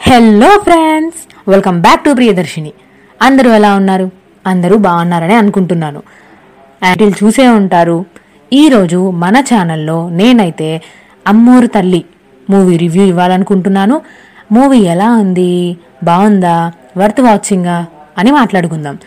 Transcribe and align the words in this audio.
Hello 0.00 0.48
friends 0.58 1.16
welcome 1.48 1.80
back 1.80 2.04
to 2.04 2.10
Priyadarshini 2.10 2.72
అందరూ 3.22 3.50
ఎలా 3.50 3.74
ఉన్నారు? 3.74 4.10
అందరూ 4.46 4.76
బాగున్నారని 4.76 5.34
అనుకుంటున్నాను. 5.34 6.02
యాటిల్ 6.84 7.12
చూసే 7.24 7.48
ఉంటారు 7.48 8.04
ఈరోజు 8.52 9.10
మన 9.10 9.36
ఛానల్లో 9.40 10.08
నేనైతే 10.08 10.82
అమ్మూరు 11.26 11.66
తల్లి 11.66 12.04
మూవీ 12.50 12.76
రివ్యూ 12.76 13.04
ఇవ్వాలనుకుంటున్నాను. 13.04 14.02
మూవీ 14.52 14.78
ఎలా 14.78 15.12
ఉంది? 15.12 15.76
బాగుందా? 16.04 16.72
వర్త్ 16.96 17.20
వాచింగా 17.20 17.86
అని 18.18 18.30
మాట్లాడుకుందాం. 18.30 18.98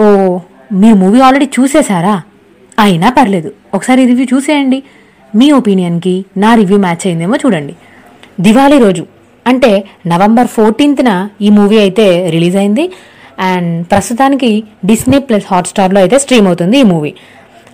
ఓ 0.00 0.38
మీరు 0.72 0.94
మూవీ 0.94 1.20
ఆల్రెడీ 1.20 1.50
చూసేశారా? 1.60 2.22
అయినా 2.78 3.10
పర్లేదు. 3.10 3.52
ఒకసారి 3.74 4.06
రివ్యూ 4.06 4.26
చూసేయండి. 4.34 4.82
మీ 5.36 5.52
ఒపీనియన్కి 5.52 6.24
నా 6.36 6.54
రివ్యూ 6.54 6.78
మ్యాచ్ 6.78 7.06
అయిందేమో 7.06 7.36
చూడండి. 7.36 7.76
దివాళీ 8.40 8.78
రోజు 8.78 9.15
అంటే 9.46 9.70
నవంబర్ 10.12 10.46
ఫోర్టీన్త్న 10.46 11.10
ఈ 11.40 11.50
మూవీ 11.58 11.78
అయితే 11.78 12.06
రిలీజ్ 12.34 12.56
అయింది. 12.62 12.84
అండ్ 13.38 13.72
ప్రస్తుతానికి 13.90 14.50
డిస్నీ 14.84 15.18
ప్లస్ 15.18 15.48
హాట్స్టార్లో 15.52 16.00
అయితే 16.00 16.18
స్ట్రీమ్ 16.18 16.46
అవుతుంది 16.46 16.76
ఈ 16.78 16.86
మూవీ. 16.92 17.12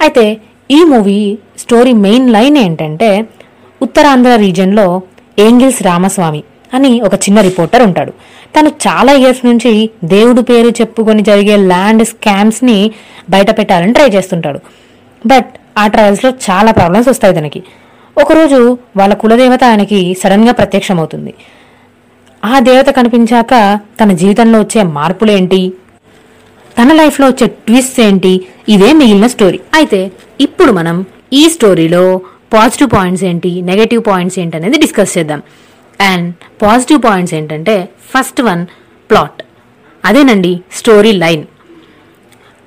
అయితే 0.05 0.25
ఈ 0.71 0.81
మూవీ 0.93 1.19
స్టోరీ 1.59 1.93
మెయిన్ 2.07 2.33
లైన్ 2.33 2.57
ఏంటంటే 2.59 3.11
ఉత్తరాంధ్ర 3.83 4.33
రీజియన్లో 4.37 4.87
ఏంగిల్స్ 5.39 5.81
రామస్వామి 5.83 6.43
అని 6.77 6.91
ఒక 7.07 7.15
చిన్న 7.15 7.39
రిపోర్టర్ 7.41 7.83
ఉంటాడు. 7.83 8.13
తను 8.57 8.71
చాలా 8.85 9.13
ఇయర్స్ 9.13 9.43
నుంచి 9.47 9.73
దేవుడు 10.05 10.41
పేరు 10.41 10.71
చెప్పుకొని 10.81 11.23
జరిగే 11.23 11.57
ల్యాండ్ 11.57 12.05
స్కామ్స్ని 12.13 12.79
బయట 13.31 13.51
పెట్టాలని 13.59 13.93
ట్రై 13.93 14.09
చేస్తుంటాడు. 14.09 14.61
బట్ 15.27 15.51
ఆ 15.79 15.87
ట్రయల్స్లో 15.87 16.31
చాలా 16.47 16.71
ప్రాబ్లమ్స్ 16.73 17.09
వస్తాయి 17.09 17.35
తనకి. 17.35 17.63
ఒకరోజు 18.19 18.79
వాళ్ళ 18.97 19.13
కులదేవత 19.15 19.65
ఆయనకి 19.65 20.01
సడన్గా 20.23 20.53
ప్రత్యక్షమవుతుంది. 20.53 21.33
ఆ 22.45 22.59
దేవత 22.59 22.89
కనిపించాక 22.91 23.81
తన 24.01 24.13
జీవితంలో 24.13 24.59
వచ్చే 24.61 24.83
మార్పులేంటి? 24.83 25.73
తన 26.79 26.93
లైఫ్లో 26.93 27.27
వచ్చే 27.27 27.47
ట్విస్ట్ 27.47 28.01
ఏంటి? 28.01 28.47
ఇదే 28.69 28.93
మిగిలిన 28.93 29.27
స్టోరీ. 29.27 29.61
అయితే 29.75 30.13
ఇప్పుడు 30.41 30.73
మనం 30.73 31.07
ఈ 31.33 31.49
స్టోరీలో 31.49 32.21
పాజిటివ్ 32.53 32.91
పాయింట్స్ 32.91 33.25
ఏంటి 33.25 33.63
నెగటివ్ 33.63 34.03
పాయింట్స్ 34.07 34.39
ఏంటి 34.39 34.57
అనేది 34.57 34.79
డిస్కస్ 34.79 35.19
చేద్దాం. 35.19 35.43
అండ్ 36.01 36.35
పాజిటివ్ 36.63 37.03
పాయింట్స్ 37.03 37.35
ఏంటంటే 37.35 37.89
ఫస్ట్ 38.15 38.41
వన్ 38.41 38.67
ప్లాట్. 39.11 39.43
అదేనండి 40.05 40.61
స్టోరీ 40.73 41.13
లైన్. 41.13 41.45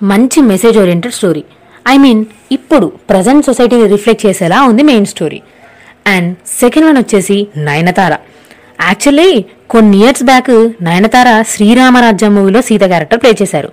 మంచి 0.03 0.41
message 0.41 0.77
oriented 0.77 1.13
story. 1.13 1.43
I 1.87 1.97
mean 1.97 2.25
ఇప్పుడు 2.51 2.85
ప్రజెంట్ 2.85 3.45
సొసైటీని 3.45 3.87
రిఫ్లెక్ట్ 3.87 4.25
చేసేలా 4.25 4.61
ఉంది 4.61 4.83
main 4.83 5.05
story. 5.05 5.41
And 6.07 6.37
second 6.47 6.87
one 6.87 6.97
వచ్చేసి 6.97 7.47
నయనతార. 7.57 8.13
యాక్చువల్లీ 8.81 9.45
కొన్ని 9.69 9.97
ఇయర్స్ 9.97 10.23
బ్యాక్ 10.23 10.51
నయనతార 10.81 11.29
శ్రీరామరాజ్యం 11.41 12.35
మూవీలో 12.35 12.61
సీత 12.61 12.83
క్యారెక్టర్ 12.83 13.19
ప్లే 13.19 13.31
చేశారు. 13.41 13.69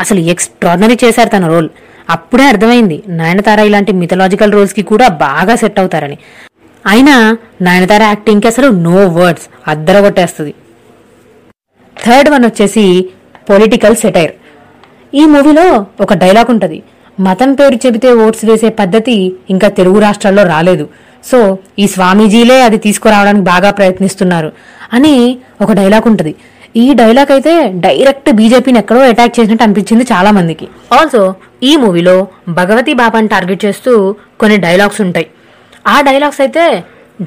అసలు 0.00 0.20
ఎక్స్ట్రాడినరీ 0.32 0.98
చేశారు 1.04 1.28
తన 1.28 1.46
రోల్ 1.46 1.68
అప్పుడే 2.10 2.44
అర్థమైంది 2.44 3.02
నయనతార 3.08 3.58
ఇలాంటి 3.58 3.92
మిథలాజికల్ 3.92 4.52
రోల్స్కి 4.52 4.82
కూడా 4.82 5.08
బాగా 5.08 5.54
సెట్ 5.56 5.80
అవుతారని. 5.80 6.18
అయినా 6.86 7.16
నయనతార 7.62 8.02
యాక్టింగ్కి 8.02 8.48
అసలు 8.48 8.68
నో 8.86 9.06
వర్డ్స్ 9.08 9.46
అద్దరగొట్టేస్తుంది. 9.68 10.54
థర్డ్ 12.04 12.30
వన్ 12.30 12.44
వచ్చేసి 12.44 12.84
పొలిటికల్ 13.50 13.96
సెటైర్ 13.96 14.32
ఈ 15.14 15.24
మూవీలో 15.24 15.86
ఒక 16.00 16.14
డైలాగ్ 16.14 16.50
ఉంటుంది. 16.50 16.82
మతం 17.20 17.54
పేరు 17.54 17.76
చెబితే 17.86 18.12
ఓట్స్ 18.24 18.44
వేసే 18.44 18.68
పద్ధతి 18.68 19.16
ఇంకా 19.50 19.68
తెలుగు 19.68 19.98
రాష్ట్రాల్లో 19.98 20.42
రాలేదు. 20.42 20.84
సో 21.30 21.38
ఈ 21.78 21.86
స్వామీజీలే 21.86 22.62
అది 22.62 22.76
తీసుకురావడానికి 22.76 23.44
బాగా 23.44 23.70
ప్రయత్నిస్తున్నారు. 23.70 24.52
అని 24.96 25.14
ఒక 25.64 25.70
డైలాగ్ 25.80 26.06
ఉంటుంది. 26.12 26.32
ఈ 26.82 26.86
డైలాగ్ 27.00 27.30
అయితే 27.34 27.52
డైరెక్ట్ 27.86 28.28
బీజేపీని 28.38 28.78
ఎక్కడో 28.82 29.00
అటాక్ 29.12 29.34
చేసినట్టు 29.38 29.64
అనిపించింది 29.66 30.04
చాలా 30.12 30.30
మందికి. 30.38 30.66
ఆల్సో 30.98 31.22
ఈ 31.70 31.72
మూవీలో 31.82 32.16
భగవతి 32.60 32.92
బాబాని 33.00 33.28
టార్గెట్ 33.34 33.64
చేస్తూ 33.66 33.92
కొన్ని 34.40 34.56
డైలాగ్స్ 34.66 35.00
ఉంటాయి. 35.06 35.26
ఆ 35.94 35.96
డైలాగ్స్ 36.08 36.40
అయితే 36.44 36.64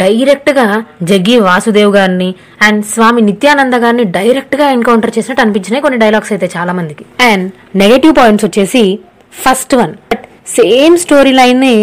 డైరెక్ట్గా 0.01 0.65
జగ్గి 1.09 1.35
వాసుదేవ్ 1.47 1.91
గారిని 1.95 2.29
అండ్ 2.67 2.81
స్వామి 2.93 3.21
నిత్యానంద 3.29 3.75
గారిని 3.83 4.05
డైరెక్ట్గా 4.17 4.67
ఎన్కౌంటర్ 4.75 5.15
చేసినట్టు 5.17 5.43
అనిపించినాయి 5.43 5.83
కొన్ని 5.85 5.99
డైలాగ్స్ 6.03 6.31
అయితే 6.35 6.47
చాలా 6.55 6.73
మందికి. 6.79 7.03
అండ్ 7.29 7.45
నెగటివ్ 7.81 8.13
పాయింట్స్ 8.19 8.45
వచ్చేసి 8.47 8.83
first 9.43 9.75
one 9.81 9.93
but 10.11 10.25
same 10.57 10.95
story 11.03 11.33
లైన్ని 11.39 11.75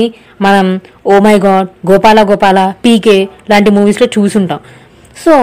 మనం 0.46 0.66
ఓ 1.12 1.16
my 1.26 1.36
god 1.46 1.68
Gopala 1.90 2.20
Gopala 2.30 2.60
PK 2.84 3.18
లాంటి 3.50 3.70
మూవీస్లో 3.76 4.08
చూసుంటాం. 4.16 4.60
So 5.16 5.34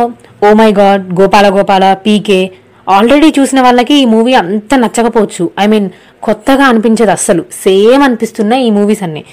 oh 0.46 0.50
my 0.54 0.72
god 0.80 1.04
Gopala 1.20 1.48
Gopala 1.58 1.86
PK 2.06 2.40
already 2.88 3.30
చూసిన 3.38 3.62
వాళ్ళకి 3.62 3.96
ఈ 4.02 4.06
మూవీ 4.06 4.34
అంత 4.34 4.76
నచ్చకపోవచ్చు. 4.76 5.52
ఐ 5.60 5.66
మీన్ 5.68 5.88
కొత్తగా 6.24 6.66
అనిపించేది 6.66 7.12
అస్సలు. 7.12 7.44
సేమ్ 7.64 8.04
అనిపిస్తున్నాయి 8.04 8.64
ఈ 8.68 8.70
మూవీస్ 8.70 9.04
అన్ని. 9.04 9.24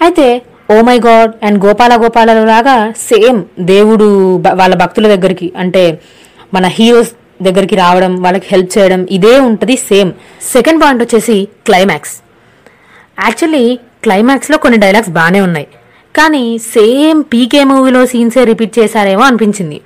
అయితే 0.00 0.26
ఓ 0.74 0.76
my 0.88 0.98
god 1.06 1.32
and 1.46 1.58
Gopala 1.66 1.92
Gopala 1.96 2.32
లాగా 2.52 2.76
సేమ్ 3.08 3.44
దేవుడు 3.72 4.08
వాళ్ళ 4.60 4.74
భక్తుల 4.74 5.06
దగ్గరికి 5.14 5.52
అంటే 5.56 5.84
మన 6.54 6.66
హీరోస్ 6.66 7.12
దగ్గరికి 7.42 7.76
రావడం 7.76 8.22
వాళ్ళకి 8.22 8.46
హెల్ప్ 8.52 8.78
చేయడం 8.78 9.06
ఇదే 9.10 9.38
ఉంటుంది 9.40 9.76
సేమ్ 9.76 10.10
సెకండ్ 10.52 10.82
పాయింట్ 10.82 11.02
వచ్చేసి 11.02 11.48
క్లైమాక్స్ 11.66 12.16
యాక్చువల్లీ 13.26 13.64
క్లైమాక్స్లో 14.04 14.58
కొన్ని 14.58 14.78
డైలాగ్స్ 14.78 15.10
బాగానే 15.10 15.40
ఉన్నాయి. 15.40 15.68
కానీ 16.16 16.58
సేమ్ 16.58 17.24
పీకే 17.32 17.64
మూవీలో 17.64 18.06
సీన్సే 18.06 18.44
రిపీట్ 18.44 18.78
చేశారేమో 18.78 19.22
అనిపించింది. 19.22 19.80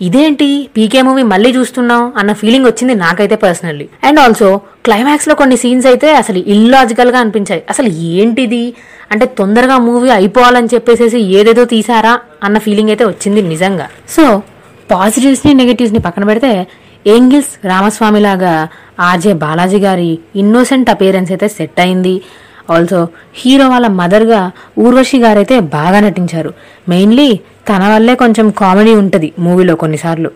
ఇదేంటి? 0.00 0.68
పీకే 0.76 1.02
మూవీ 1.02 1.22
మళ్ళీ 1.22 1.50
చూస్తున్నాం 1.52 2.12
అన్న 2.16 2.32
ఫీలింగ్ 2.32 2.66
వచ్చింది 2.66 2.94
నాకైతే 2.94 3.36
పర్సనల్లీ. 3.36 3.88
అండ్ 4.04 4.20
ఆల్సో 4.20 4.60
క్లైమాక్స్లో 4.84 5.34
కొన్ని 5.34 5.56
సీన్స్ 5.56 5.86
అయితే 5.86 6.12
అసలు 6.12 6.38
ఇల్లాజికల్గా 6.38 7.18
అనిపించాయి. 7.18 7.62
అసలు 7.70 7.88
ఏంటిది? 7.88 8.74
అంటే 9.10 9.26
తొందరగా 9.26 9.78
మూవీ 9.78 10.10
అయిపోవాలని 10.10 10.68
చెప్పేసి 10.74 11.18
ఏదేదో 11.18 11.64
తీసారా 11.64 12.20
అన్న 12.42 12.58
ఫీలింగ్ 12.58 12.88
అయితే 12.88 13.04
వచ్చింది 13.04 13.42
నిజంగా. 13.42 13.90
సో 14.08 14.42
పాజిటివ్స్ని 14.90 15.54
ని 15.54 15.98
పక్కన 15.98 16.24
పెడితే 16.24 16.66
ఏంగిల్స్ 17.06 17.66
రామస్వామి 17.66 18.20
లాగా 18.20 18.68
ఆర్జే 19.00 19.32
బాలాజీ 19.32 19.78
గారి 19.78 20.18
ఇన్నోసెంట్ 20.36 20.90
అపియరెన్స్ 20.90 21.32
అయితే 21.32 21.48
సెట్ 21.48 21.80
అయింది. 21.80 22.22
ఆల్సో 22.70 23.08
హీరో 23.34 23.68
వాళ్ళ 23.68 23.86
మదర్గా 23.86 24.50
ఊర్వశి 24.78 25.18
గారైతే 25.18 25.60
బాగా 25.60 26.00
నటించారు. 26.00 26.54
మెయిన్లీ 26.88 27.40
తన 27.68 27.88
వల్లే 27.94 28.14
కొంచెం 28.14 28.50
కామెడీ 28.50 28.94
ఉంటుంది 28.94 29.32
మూవీలో 29.38 29.74
కొన్నిసార్లు. 29.74 30.30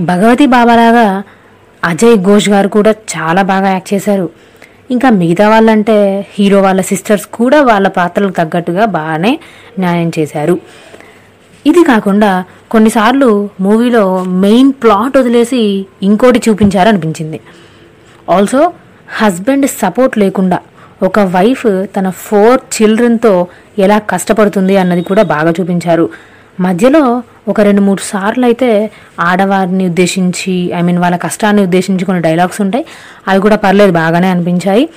భగవతి 0.00 0.46
బాబాలాగా 0.46 1.22
అజయ్ 1.84 2.16
ఘోష్ 2.16 2.48
గారు 2.48 2.68
కూడా 2.68 2.90
చాలా 2.90 3.42
బాగా 3.42 3.68
యాక్ట్ 3.68 3.94
చేశారు. 3.94 4.30
ఇంకా 4.90 5.10
మిగతా 5.10 5.48
వాళ్ళంటే 5.48 6.26
హీరో 6.38 6.60
వాళ్ళ 6.60 6.80
సిస్టర్స్ 6.80 7.26
కూడా 7.26 7.62
వాళ్ళ 7.62 7.88
పాత్రలకు 7.88 8.32
తగ్గట్టుగా 8.32 8.84
బాగానే 8.84 9.40
న్యాయం 9.78 10.12
చేశారు. 10.18 10.58
ఇది 11.66 11.84
కాకుండా 11.84 12.44
కొన్నిసార్లు 12.70 13.50
మూవీలో 13.60 14.24
మెయిన్ 14.24 14.72
ప్లాట్ 14.72 15.18
వదిలేసి 15.18 15.86
ఇంకోటి 16.02 16.42
చూపించారనిపించింది. 16.48 17.40
ఆల్సో 18.30 18.72
హస్బెండ్ 19.16 19.66
సపోర్ట్ 19.66 20.18
లేకుండా 20.18 20.58
ఒక 21.02 21.20
వైఫ్ 21.20 21.86
తన 21.96 22.10
ఫోర్ 22.10 22.60
చిల్డ్రన్తో 22.74 23.46
ఎలా 23.78 23.98
కష్టపడుతుంది 23.98 24.76
అన్నది 24.76 25.02
కూడా 25.02 25.22
బాగా 25.22 25.50
చూపించారు. 25.50 26.10
మధ్యలో 26.60 27.22
ఒక 27.48 27.60
రెండు 27.60 27.80
మూడు 27.80 28.00
సార్లు 28.00 28.44
అయితే 28.44 28.90
ఆడవారిని 29.20 29.86
ఉద్దేశించి 29.86 30.72
ఐ 30.74 30.82
మీన్ 30.82 30.98
వాళ్ళ 30.98 31.16
కష్టాన్ని 31.16 31.62
ఉద్దేశించి 31.62 32.04
కొన్ని 32.04 32.22
డైలాగ్స్ 32.22 32.60
ఉంటాయి. 32.60 32.84
అవి 33.28 33.40
కూడా 33.40 33.56
పర్లేదు 33.56 33.92
బాగానే 33.92 34.28
అనిపించాయి. 34.28 34.88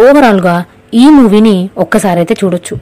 ఓవరాల్గా 0.00 0.64
ఈ 0.94 1.04
మూవీని 1.08 1.70
ఒక్కసారి 1.78 2.18
అయితే 2.18 2.34
చూడొచ్చు. 2.44 2.76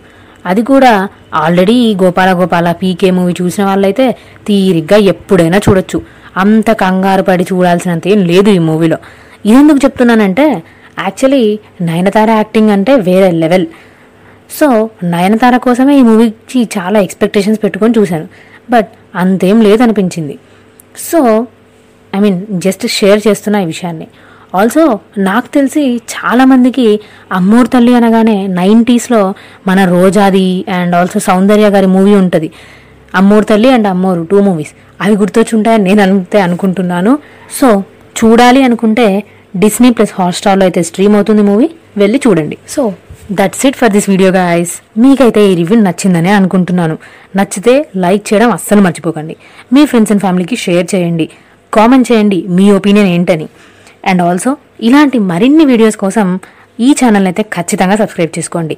అది 0.47 0.63
కూడా 0.63 1.09
already 1.35 1.95
Gopala 2.03 2.33
Gopala 2.33 2.73
PK 2.73 3.11
movie 3.11 3.35
చూసిన 3.43 3.65
వాళ్ళైతే 3.65 4.17
తీరిగ్గా 4.47 4.97
ఎప్పుడైనా 4.97 5.59
చూడొచ్చు. 5.59 6.03
అంత 6.37 6.71
కంగారు 6.71 7.23
పడి 7.23 7.45
చూడాల్సినంత 7.53 8.09
ఏం 8.09 8.25
లేదు 8.25 8.51
ఈ 8.51 8.59
మూవీలో. 8.59 8.99
ఇదెందుకు 9.47 9.81
చెప్తున్నానంటే 9.85 10.63
యాక్చువల్లీ 11.01 11.59
నయనతార 11.81 12.31
యాక్టింగ్ 12.31 12.71
అంటే 12.71 12.95
వేరే 12.97 13.31
లెవెల్ 13.31 13.67
సో 14.59 14.91
నయనతార 15.05 15.57
కోసమే 15.57 15.99
ఈ 15.99 16.03
మూవీకి 16.03 16.69
చాలా 16.79 17.01
ఎక్స్పెక్టేషన్స్ 17.01 17.65
పెట్టుకొని 17.65 17.95
చూశాను. 17.99 18.29
బట్ 18.71 18.89
అంతేం 19.15 19.61
లేదనిపించింది. 19.61 20.39
So 20.99 21.47
I 22.17 22.21
mean 22.21 22.47
just 22.61 22.87
share 22.87 23.21
చేస్తున్న 23.29 23.57
ఈ 23.57 23.65
విషయాన్ని. 23.65 24.07
ఆల్సో 24.55 24.99
నాకు 25.19 25.49
తెలిసి 25.55 25.97
చాలామందికి 25.97 27.01
అమ్మోర్ 27.33 27.69
తల్లి 27.69 27.95
అనగానే 27.95 28.47
నైంటీస్లో 28.47 29.35
మన 29.67 29.85
రోజాది 29.85 30.65
అండ్ 30.69 30.95
ఆల్సో 30.95 31.19
సౌందర్య 31.19 31.69
గారి 31.69 31.87
మూవీ 31.87 32.15
ఉంటుంది. 32.15 32.51
అమ్మోరు 33.15 33.45
తల్లి 33.45 33.71
అండ్ 33.71 33.89
అమ్మోరు 33.89 34.23
టూ 34.23 34.41
మూవీస్ 34.41 34.73
అవి 35.01 35.17
గుర్తొచ్చుంటాయని 35.17 35.85
నేను 35.85 36.03
అంతే 36.03 36.41
అనుకుంటున్నాను. 36.41 37.19
సో 37.61 37.83
చూడాలి 38.19 38.63
అనుకుంటే 38.63 39.25
డిస్నీ 39.63 39.89
ప్లస్ 39.99 40.13
హాట్స్టార్లో 40.19 40.65
అయితే 40.69 40.81
స్ట్రీమ్ 40.89 41.15
అవుతుంది 41.19 41.43
మూవీ 41.51 41.69
వెళ్ళి 42.01 42.19
చూడండి. 42.25 42.57
So 42.75 42.83
that's 43.39 43.65
it 43.69 43.79
for 43.81 43.93
this 43.95 44.09
video 44.13 44.31
guys 44.37 44.75
మీకైతే 45.03 45.41
ఈ 45.51 45.55
రివ్యూ 45.61 45.77
నచ్చిందనే 45.87 46.33
అనుకుంటున్నాను. 46.39 46.97
నచ్చితే 47.39 47.75
లైక్ 48.05 48.25
చేయడం 48.29 48.51
అస్సలు 48.57 48.83
మర్చిపోకండి. 48.87 49.35
మీ 49.75 49.83
ఫ్రెండ్స్ 49.91 50.13
అండ్ 50.15 50.23
ఫ్యామిలీకి 50.25 50.57
షేర్ 50.65 50.87
చేయండి. 50.95 51.27
కామెంట్ 51.73 52.09
చేయండి 52.11 52.39
మీ 52.57 52.67
ఒపీనియన్ 52.79 53.11
ఏంటని. 53.17 53.49
అండ్ 54.11 54.23
ఆల్సో 54.29 54.53
ఇలాంటి 54.89 55.19
మరిన్ని 55.31 55.65
వీడియోస్ 55.73 55.99
కోసం 56.05 56.29
ఈ 56.87 56.91
ఛానల్ 57.01 57.29
అయితే 57.31 57.43
ఖచ్చితంగా 57.57 57.97
సబ్స్క్రైబ్ 58.03 58.33
చేసుకోండి. 58.39 58.77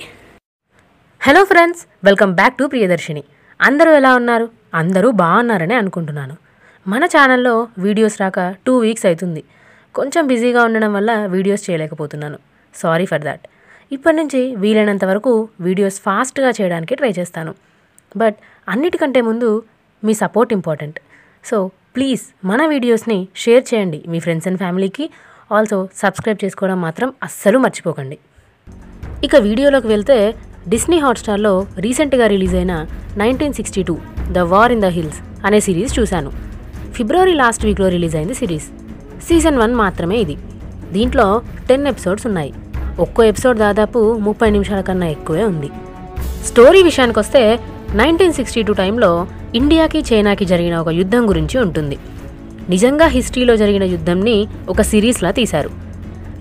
Hello 1.21 1.43
friends 1.51 1.83
welcome 2.09 2.33
back 2.39 2.57
to 2.61 2.65
Priyadarshini 2.73 3.23
అందరూ 3.61 3.91
ఎలా 4.01 4.13
ఉన్నారు? 4.21 4.47
అందరూ 4.81 5.09
బాగున్నారని 5.23 5.75
అనుకుంటున్నాను. 5.81 6.35
మన 6.87 7.05
ఛానల్లో 7.15 7.55
వీడియోస్ 7.85 8.17
రాక 8.23 8.41
టూ 8.67 8.73
వీక్స్ 8.85 9.07
అవుతుంది. 9.09 9.43
కొంచెం 9.99 10.23
బిజీగా 10.31 10.61
ఉండడం 10.69 10.91
వల్ల 10.97 11.11
వీడియోస్ 11.35 11.71
చేయలేకపోతున్నాను. 11.71 12.39
Sorry 12.75 13.07
for 13.11 13.25
that. 13.29 13.45
ఇప్పటి 13.95 14.17
నుంచి 14.21 14.41
వీలైనంత 14.63 15.05
వరకు 15.11 15.33
వీడియోస్ 15.67 15.99
ఫాస్ట్గా 16.07 16.51
చేయడానికి 16.59 16.95
ట్రై 17.01 17.11
చేస్తాను. 17.19 17.53
బట్ 18.21 18.39
అన్నిటికంటే 18.73 19.21
ముందు 19.29 19.49
మీ 20.03 20.15
సపోర్ట్ 20.23 20.53
ఇంపార్టెంట్. 20.59 20.99
సో 21.49 21.57
ప్లీజ్ 21.97 22.23
మన 22.51 22.61
వీడియోస్ని 22.75 23.19
షేర్ 23.43 23.65
చేయండి 23.71 24.01
మీ 24.13 24.19
ఫ్రెండ్స్ 24.25 24.49
అండ్ 24.49 24.61
ఫ్యామిలీకి. 24.63 25.07
ఆల్సో 25.57 25.79
సబ్స్క్రైబ్ 26.03 26.41
చేసుకోవడం 26.45 26.79
మాత్రం 26.87 27.09
అస్సలు 27.27 27.59
మర్చిపోకండి. 27.65 28.19
ఇక 29.27 29.37
వీడియోలోకి 29.49 29.89
వెళ్తే 29.95 30.19
డిస్నీ 30.73 30.99
హాట్స్టార్లో 31.05 31.53
రీసెంట్గా 31.85 32.27
రిలీజ్ 32.35 32.55
అయిన 32.61 32.75
nineteen 33.23 33.57
sixty 33.59 33.83
two 33.89 33.97
the 34.37 34.47
war 34.53 34.73
in 34.77 34.85
the 34.87 34.91
hills 34.99 35.19
అనే 35.47 35.61
సిరీస్ 35.67 35.93
చూశాను. 35.99 36.31
ఫిబ్రవరి 36.97 37.35
లాస్ట్ 37.43 37.65
వీక్లో 37.69 37.89
రిలీజ్ 37.97 38.17
అయింది 38.21 38.37
సిరీస్. 38.41 38.69
సీజన్ 39.29 39.57
వన్ 39.57 39.75
మాత్రమే 39.75 40.17
ఇది. 40.17 40.37
దీంట్లో 40.93 41.43
టెన్ 41.69 41.87
ఎపిసోడ్స్ 41.87 42.27
ఉన్నాయి. 42.27 42.53
ఒక్కో 42.99 43.23
ఎపిసోడ్ 43.23 43.59
దాదాపు 43.59 44.19
ముప్పై 44.21 44.51
నిమిషాల 44.51 44.81
కన్నా 44.81 45.07
ఎక్కువే 45.07 45.45
ఉంది. 45.45 45.71
స్టోరీ 46.47 46.83
విషయానికి 46.83 47.19
వస్తే 47.19 47.61
నైన్టీన్ 47.95 48.33
సిక్స్టీ 48.33 48.63
టూ 48.63 48.73
టైంలో 48.73 49.27
ఇండియాకి 49.55 50.05
చైనాకి 50.13 50.45
జరిగిన 50.45 50.77
ఒక 50.77 50.89
యుద్ధం 50.89 51.29
గురించి 51.29 51.61
ఉంటుంది. 51.61 51.99
నిజంగా 52.69 53.07
హిస్టరీలో 53.07 53.57
జరిగిన 53.57 53.83
యుద్ధంని 53.83 54.47
ఒక 54.69 54.83
సిరీస్లా 54.83 55.31
తీశారు. 55.31 55.71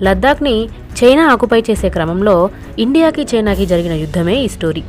లద్దాఖ్ని 0.04 0.66
చైనా 1.04 1.32
ఆకుపై 1.32 1.62
చేసే 1.62 1.90
క్రమంలో 1.90 2.50
ఇండియాకి 2.80 3.28
చైనాకి 3.36 3.66
జరిగిన 3.66 3.92
యుద్ధమే 3.92 4.36
ఈ 4.36 4.48
స్టోరీ. 4.48 4.84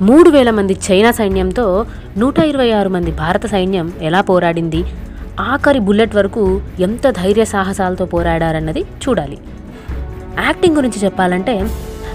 మూడు 0.00 0.30
వేల 0.30 0.50
మంది 0.50 0.76
చైనా 0.90 1.10
సైన్యంతో 1.10 1.86
నూట 2.18 2.38
ఇరవై 2.38 2.70
ఆరు 2.70 2.88
మంది 2.88 3.10
భారత 3.10 3.46
సైన్యం 3.46 3.92
ఎలా 4.02 4.20
పోరాడింది? 4.20 4.84
ఆఖరి 5.50 5.78
బుల్లెట్ 5.78 6.14
వరకు 6.16 6.60
ఎంత 6.80 7.10
ధైర్య 7.10 7.44
సాహసాలతో 7.44 8.04
పోరాడారన్నది 8.04 8.80
చూడాలి. 8.80 9.38
యాక్టింగ్ 10.44 10.76
గురించి 10.76 10.98
చెప్పాలంటే 11.04 11.54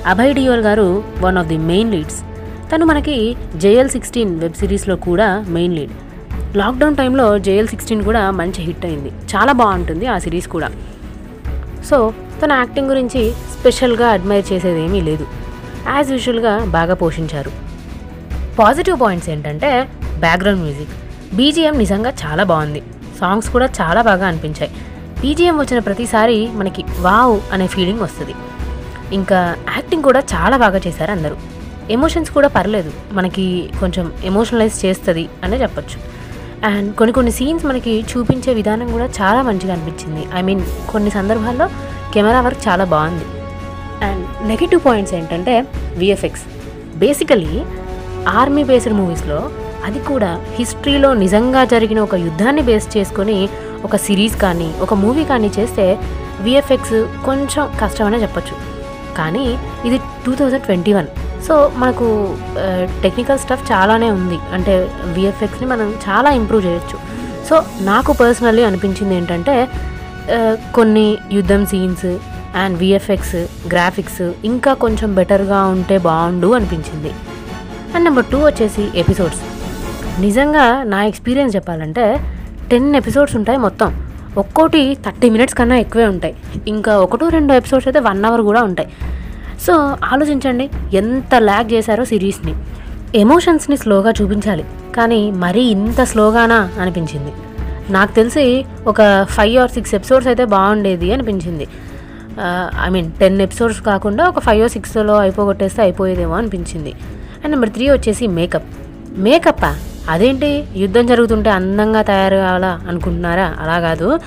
అభయ్ 0.06 0.34
డియోల్ 0.36 0.62
గారు 0.62 1.04
one 1.20 1.38
of 1.38 1.48
the 1.48 1.58
main 1.58 1.92
leads. 1.92 2.20
తను 2.72 2.86
మనకి 2.86 3.36
జేఎల్ 3.56 3.90
సిక్స్టీన్ 3.90 4.40
వెబ్ 4.40 4.54
సిరీస్లో 4.54 4.96
కూడా 4.96 5.46
మెయిన్ 5.48 5.76
లీడ్. 5.76 5.92
లాక్డౌన్ 6.58 6.96
టైంలో 6.96 7.40
జేఎల్ 7.40 7.68
సిక్స్టీన్ 7.68 8.04
కూడా 8.04 8.32
మంచి 8.32 8.62
హిట్ 8.64 8.86
అయింది. 8.86 9.10
చాలా 9.10 9.52
బాగుంటుంది 9.52 10.06
ఆ 10.08 10.18
సిరీస్ 10.18 10.48
కూడా. 10.48 10.70
సో 11.90 12.14
తన 12.44 12.52
యాక్టింగ్ 12.52 12.88
గురించి 12.88 13.32
స్పెషల్గా 13.32 14.08
అడ్మైర్ 14.08 14.46
చేసేది 14.54 14.82
ఏమీ 14.82 15.02
లేదు. 15.02 15.26
యాజ్ 15.96 16.12
యూజువల్గా 16.12 16.54
బాగా 16.78 16.94
పోషించారు. 16.94 17.52
పాజిటివ్ 18.60 19.00
పాయింట్స్ 19.02 19.30
ఏంటంటే 19.30 19.72
బ్యాక్గ్రౌండ్ 20.20 20.62
మ్యూజిక్. 20.62 20.94
బీజిఎం 21.36 21.78
నిజంగా 21.78 22.14
చాలా 22.26 22.44
బాగుంది. 22.44 22.84
సాంగ్స్ 23.19 23.50
కూడా 23.50 23.69
చాలా 23.81 24.02
బాగా 24.02 24.28
అనిపించాయి. 24.28 24.72
బీజిఎం 25.22 25.58
వచ్చిన 25.58 25.80
ప్రతిసారి 25.80 26.50
మనకి 26.54 26.84
వావ్ 27.00 27.42
అనే 27.54 27.68
ఫీలింగ్ 27.68 28.00
వస్తుంది. 28.00 28.36
ఇంకా 29.16 29.56
యాక్టింగ్ 29.75 30.04
కూడా 30.04 30.19
చాలా 30.19 30.58
బాగా 30.58 30.81
చేశారు 30.88 31.12
అందరూ. 31.12 31.36
ఎమోషన్స్ 31.90 32.31
కూడా 32.31 32.48
పర్లేదు. 32.48 32.92
మనకి 33.12 33.69
కొంచెం 33.80 34.12
ఎమోషనలైజ్ 34.24 34.86
చేస్తుంది 34.86 35.30
అనే 35.44 35.58
చెప్పొచ్చు. 35.58 36.18
అండ్ 36.68 36.96
కొన్ని 36.96 37.14
కొన్ని 37.14 37.31
సీన్స్ 37.31 37.66
మనకి 37.66 38.06
చూపించే 38.12 38.54
విధానం 38.54 38.92
కూడా 38.92 39.06
చాలా 39.06 39.42
మంచిగా 39.42 39.74
అనిపించింది. 39.74 40.28
ఐ 40.36 40.42
మీన్ 40.42 40.62
కొన్ని 40.90 41.12
సందర్భాల్లో 41.12 41.69
కెమెరా 42.14 42.42
వర్క్ 42.42 42.68
చాలా 42.68 42.84
బాగుంది. 42.84 43.25
అండ్ 44.06 44.48
నెగిటివ్ 44.48 44.81
పాయింట్స్ 44.86 45.16
ఏంటంటే 45.16 45.68
విఎఫ్ఎక్స్ 45.96 46.44
బేసికలీ 46.98 47.64
ఆర్మీ 48.28 48.64
బేస్డ్ 48.64 48.94
మూవీస్లో 48.94 49.50
అది 49.86 50.00
కూడా 50.00 50.32
హిస్టరీలో 50.58 51.14
నిజంగా 51.14 51.66
జరిగిన 51.66 52.00
ఒక 52.00 52.16
యుద్ధాన్ని 52.16 52.62
బేస్ 52.62 52.98
చేసుకొని 52.98 53.50
ఒక 53.86 53.96
సిరీస్ 53.96 54.36
కానీ 54.42 54.74
ఒక 54.82 54.94
మూవీ 54.94 55.24
కానీ 55.24 55.52
చేస్తే 55.60 55.86
విఎఫ్ఎక్స్ 56.46 56.98
కొంచెం 57.26 57.64
కష్టమనే 57.82 58.18
చెప్పొచ్చు. 58.18 58.56
కానీ 59.18 59.46
ఇది 59.88 59.98
two 60.26 60.32
thousand 60.40 60.64
twenty 60.64 60.94
one. 60.94 61.08
So 61.48 61.72
మనకు 61.78 62.08
టెక్నికల్ 63.04 63.40
స్టఫ్ 63.40 63.72
చాలానే 63.72 64.10
ఉంది. 64.20 64.40
అంటే 64.54 64.74
విఎఫ్ఎక్స్ని 65.18 65.68
మనం 65.74 65.90
చాలా 66.08 66.30
ఇంప్రూవ్ 66.40 66.66
చేయొచ్చు. 66.66 66.98
సో 67.50 67.58
నాకు 67.82 68.12
పర్సనల్లీ 68.22 68.64
అనిపించింది 68.64 69.16
ఏంటంటే 69.16 69.56
కొన్ని 70.78 71.18
యుద్ధం 71.32 71.66
సీన్స్ 71.66 72.10
అండ్ 72.62 72.78
విఎఫ్ఎక్స్ 72.78 73.38
గ్రాఫిక్స్ 73.74 74.24
ఇంకా 74.52 74.74
కొంచెం 74.74 75.10
బెటర్గా 75.16 75.60
ఉంటే 75.76 75.98
బాగుండు 75.98 76.48
అనిపించింది. 76.58 77.12
అండ్ 77.94 78.06
నెంబర్ 78.08 78.26
టూ 78.32 78.40
వచ్చేసి 78.46 78.86
ఎపిసోడ్స్ 79.04 79.42
నిజంగా 80.19 80.84
నా 80.84 81.04
ఎక్స్పీరియన్స్ 81.04 81.56
చెప్పాలంటే 81.56 82.18
టెన్ 82.72 82.96
ఎపిసోడ్స్ 82.96 83.36
ఉంటాయి 83.36 83.58
మొత్తం. 83.58 83.90
ఒక్కోటి 84.38 84.98
థర్టీ 85.06 85.30
మినిట్స్ 85.30 85.56
కన్నా 85.56 85.78
ఎక్కువే 85.78 86.06
ఉంటాయి. 86.06 86.36
ఇంకా 86.68 87.00
ఒకటో 87.00 87.28
రెండో 87.28 87.54
ఎపిసోడ్స్ 87.56 87.88
అయితే 87.88 88.00
వన్ 88.00 88.25
అవర్ 88.25 88.42
కూడా 88.42 88.64
ఉంటాయి. 88.64 88.90
సో 89.68 89.98
ఆలోచించండి 90.04 90.69
ఎంత 90.94 91.36
ల్యాగ్ 91.36 91.74
చేశారో 91.74 92.06
సిరీస్ని. 92.06 92.54
ఎమోషన్స్ని 93.16 93.78
స్లోగా 93.78 94.12
చూపించాలి. 94.22 94.66
కానీ 94.96 95.31
మరీ 95.31 95.62
ఇంత 95.62 96.02
స్లోగానా 96.04 96.72
అనిపించింది. 96.81 97.31
నాకు 97.90 98.12
తెలిసి 98.16 98.66
ఒక 98.88 99.25
ఫైవ్ 99.30 99.58
ఆర్ 99.58 99.72
సిక్స్ 99.72 99.96
ఎపిసోడ్స్ 99.96 100.28
అయితే 100.28 100.46
బాగుండేది 100.46 101.14
అనిపించింది. 101.14 101.68
ఐ 102.86 102.90
మీన్ 102.90 103.12
టెన్ 103.12 103.42
ఎపిసోడ్స్ 103.42 103.81
కాకుండా 103.81 104.30
ఒక 104.30 104.40
ఫైవ్ 104.40 104.64
ఓ 104.64 104.68
సిక్స్లో 104.68 105.18
అయిపోగొట్టేస్తే 105.18 105.81
అయిపోయేదేమో 105.81 106.36
అనిపించింది. 106.36 106.90
అండ్ 106.90 107.52
నెంబర్ 107.52 107.69
త్రీ 107.69 107.90
వచ్చేసి 107.90 108.28
మేకప్. 108.28 108.68
మేకప్పా? 109.18 109.75
అదేంటి? 110.09 110.63
యుద్ధం 110.75 111.06
జరుగుతుంటే 111.06 111.50
అందంగా 111.50 112.01
తయారు 112.01 112.36
కావాలా 112.36 112.81
అనుకుంటున్నారా? 112.88 113.56
అలా 113.59 113.80
కాదు. 113.80 114.19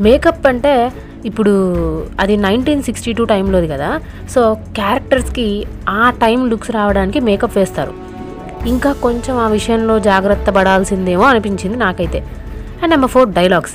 మేకప్ 0.00 0.46
అంటే 0.46 0.92
ఇప్పుడు 1.24 1.52
అది 2.20 2.36
నైన్టీన్ 2.36 2.82
సిక్స్టీ 2.82 3.12
టూ 3.12 3.24
టైంలోది 3.24 3.68
కదా. 3.68 4.00
సో 4.30 4.54
క్యారెక్టర్స్కి 4.54 5.66
ఆ 5.88 6.10
టైం 6.10 6.50
లుక్స్ 6.50 6.70
రావడానికి 6.70 7.20
మేకప్ 7.20 7.58
వేస్తారు. 7.58 7.92
ఇంకా 8.66 8.92
కొంచెం 8.92 9.36
ఆ 9.36 9.48
విషయంలో 9.48 9.98
జాగ్రత్త 9.98 10.50
పడాల్సిందేమో 10.50 11.22
అనిపించింది 11.22 11.76
నాకైతే. 11.76 12.18
And 12.82 12.90
number 12.90 13.10
four 13.10 13.28
dialogues. 13.28 13.72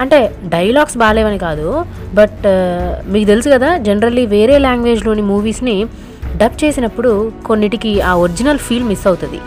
అంటే 0.00 0.34
డైలాగ్స్ 0.44 0.98
బాగాలేవని 0.98 1.38
కాదు. 1.38 1.84
బట్ 2.14 2.46
మీకు 3.08 3.26
తెలుసు 3.26 3.48
కదా 3.48 3.76
జనరల్లీ 3.76 4.26
వేరే 4.26 4.58
లాంగ్వేజ్లోని 4.58 5.22
మూవీస్ని 5.22 5.86
డబ్ 6.36 6.64
చేసినప్పుడు 6.64 7.32
కొన్నిటికి 7.46 8.00
ఆ 8.00 8.14
ఒరిజినల్ 8.14 8.58
ఫీల్ 8.58 8.84
మిస్ 8.84 9.06
అవుతుంది. 9.06 9.40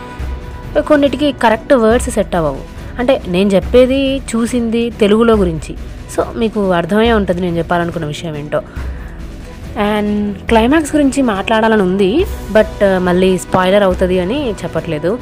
కొన్నిటికి 0.80 1.32
కరెక్ట్ 1.32 1.72
వర్డ్స్ 1.72 2.10
సెట్ 2.10 2.36
అవ్వవు. 2.36 2.62
అంటే 2.98 3.22
నేను 3.28 3.50
చెప్పేది 3.50 4.16
చూసింది 4.16 4.90
తెలుగులో 4.90 5.34
గురించి. 5.34 5.76
సో 6.16 6.26
మీకు 6.36 6.70
అర్థమయ్యే 6.70 7.12
ఉంటుంది 7.12 7.40
నేను 7.40 7.58
చెప్పాలనుకున్న 7.58 8.06
విషయం 8.06 8.36
ఏంటో. 8.36 8.62
అండ్ 9.78 10.38
క్లైమాక్స్ 10.38 10.96
గురించి 10.96 11.22
మాట్లాడాలని 11.22 11.82
ఉంది 11.82 12.26
బట్ 12.50 12.98
మళ్ళీ 12.98 13.38
స్పాయిలర్ 13.38 13.82
అవుతుంది 13.82 14.20
అని 14.20 14.50
చెప్పట్లేదు. 14.50 15.18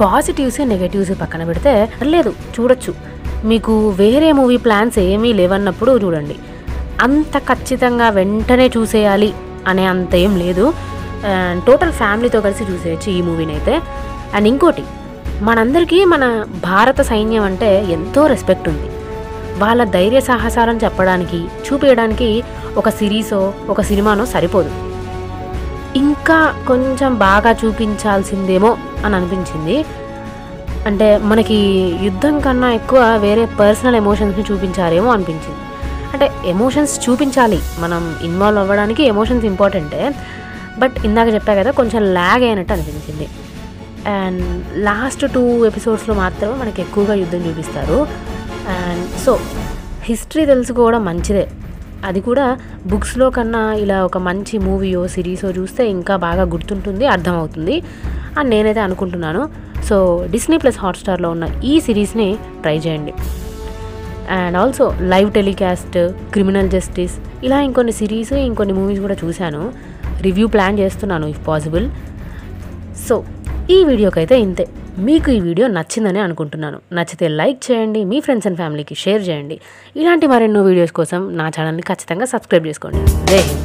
పాజిటివ్స్ 0.00 0.60
నెగటివ్స్ 0.60 1.20
పక్కన 1.20 1.44
పెడితే 1.44 1.90
లేదు 2.02 2.32
చూడొచ్చు. 2.60 2.94
మీకు 3.44 3.88
వేరే 3.88 4.32
మూవీ 4.32 4.56
ప్లాన్స్ 4.56 4.98
ఏమీ 4.98 5.32
లేవన్నప్పుడు 5.32 5.98
చూడండి. 5.98 6.36
అంత 7.00 7.38
ఖచ్చితంగా 7.38 8.08
వెంటనే 8.08 8.70
చూసేయాలి 8.76 9.34
అనే 9.68 9.86
అంత 9.86 10.14
ఏం 10.14 10.36
లేదు. 10.36 10.74
అండ్ 11.24 11.64
టోటల్ 11.64 11.92
ఫ్యామిలీతో 11.92 12.40
కలిసి 12.40 12.64
చూసేయచ్చు 12.72 13.12
ఈ 13.12 13.22
మూవీని 13.22 13.52
అయితే. 13.52 13.80
అండ్ 14.34 14.48
ఇంకోటి 14.48 14.84
మనందరికీ 15.42 16.04
మన 16.04 16.44
భారత 16.62 17.00
సైన్యం 17.00 17.42
అంటే 17.42 17.84
ఎంతో 17.84 18.26
రెస్పెక్ట్ 18.26 18.68
ఉంది. 18.68 18.88
వాళ్ళ 19.58 19.84
ధైర్య 19.84 20.20
సాహసాలను 20.20 20.80
చెప్పడానికి 20.84 21.36
చూపించడానికి 21.36 22.44
ఒక 22.76 22.88
సిరీసో 22.88 23.54
ఒక 23.68 23.80
సినిమానో 23.80 24.26
సరిపోదు. 24.26 24.70
ఇంకా 25.96 26.64
కొంచెం 26.68 27.14
బాగా 27.14 27.52
చూపించాల్సిందేమో 27.52 28.76
అని 29.04 29.16
అనిపించింది. 29.16 29.84
అంటే 30.86 31.18
మనకి 31.18 31.54
యుద్ధం 32.02 32.40
కన్నా 32.40 32.72
ఎక్కువ 32.72 33.16
వేరే 33.16 33.44
పర్సనల్ 33.44 33.96
ఎమోషన్స్ని 33.96 34.44
చూపించారేమో 34.52 35.12
అనిపించింది. 35.12 35.60
అంటే 36.12 36.32
ఎమోషన్స్ 36.44 37.10
చూపించాలి. 37.10 37.58
మనం 37.78 38.16
ఇన్వాల్వ్ 38.22 38.60
అవ్వడానికి 38.60 39.02
ఎమోషన్స్ 39.02 39.44
ఇంపార్టెంటే. 39.44 40.14
బట్ 40.78 40.92
ఇందాక 41.04 41.28
చెప్పా 41.34 41.54
కదా 41.54 41.70
కొంచెం 41.70 42.02
ల్యాగ్ 42.02 42.42
అయినట్టు 42.42 42.72
అనిపించింది. 42.72 43.28
అండ్ 44.08 44.64
లాస్ట్ 44.76 45.32
టూ 45.32 45.66
ఎపిసోడ్స్లో 45.66 46.14
మాత్రమే 46.14 46.54
మనకి 46.54 46.82
ఎక్కువగా 46.82 47.14
యుద్ధం 47.14 47.38
చూపిస్తారు. 47.38 48.06
అండ్ 48.68 49.20
సో 49.20 49.38
హిస్టరీ 50.02 50.46
తెలుసుకోవడం 50.46 51.04
మంచిదే. 51.04 51.48
అది 52.04 52.20
కూడా 52.20 52.58
బుక్స్లో 52.86 53.30
కన్నా 53.30 53.74
ఇలా 53.74 54.04
ఒక 54.04 54.18
మంచి 54.18 54.58
మూవీయో 54.58 55.08
సిరీసో 55.08 55.50
చూస్తే 55.50 55.88
ఇంకా 55.88 56.16
బాగా 56.16 56.42
గుర్తుంటుంది 56.42 57.06
అర్థమవుతుంది. 57.06 57.82
అని 58.38 58.50
నేనైతే 58.50 58.80
అనుకుంటున్నాను. 58.80 59.48
సో 59.84 60.26
డిస్నీ 60.30 60.58
ప్లస్ 60.58 60.78
హాట్స్టార్లో 60.78 61.30
ఉన్న 61.30 61.48
ఈ 61.64 61.80
సిరీస్ని 61.80 62.38
ట్రై 62.60 62.78
చేయండి. 62.78 63.12
And 64.30 64.56
also 64.56 64.94
live 65.00 65.32
telecast 65.32 66.08
criminal 66.08 66.70
justice 66.70 67.44
ఇలా 67.44 67.60
ఇంకొన్ని 67.60 67.92
సిరీస్ 67.92 68.32
ఇంకొన్ని 68.32 68.74
మూవీస్ 68.74 69.00
కూడా 69.00 69.16
చూశాను. 69.24 69.72
రివ్యూ 70.20 70.46
ప్లాన్ 70.46 70.78
చేస్తున్నాను 70.78 71.26
ఇఫ్ 71.26 71.48
పాసిబుల్ 71.48 71.90
సో 73.08 73.24
ఈ 73.72 73.76
వీడియోకైతే 73.88 74.36
ఇంతే. 74.46 74.64
మీకు 75.06 75.28
ఈ 75.36 75.38
వీడియో 75.46 75.66
నచ్చిందని 75.76 76.20
అనుకుంటున్నాను. 76.24 76.78
నచ్చితే 76.96 77.28
లైక్ 77.40 77.60
చేయండి 77.66 78.00
మీ 78.10 78.18
ఫ్రెండ్స్ 78.26 78.48
అండ్ 78.50 78.58
ఫ్యామిలీకి 78.60 78.96
షేర్ 79.04 79.22
చేయండి. 79.28 79.56
ఇలాంటి 80.00 80.28
మరెన్నో 80.32 80.62
వీడియోస్ 80.70 80.96
కోసం 81.00 81.22
నా 81.40 81.48
ఛానల్ని 81.56 81.86
ఖచ్చితంగా 81.92 82.28
సబ్స్క్రైబ్ 82.34 82.66
చేసుకోండి. 82.70 83.00
జై 83.30 83.40
హింద్. 83.48 83.63